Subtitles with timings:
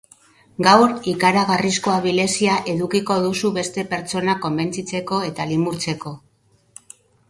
[0.67, 6.21] Gaur ikaragarrizko abilezia edukiko duzu beste pertsonak konbentzitzeko eta limurtzeko.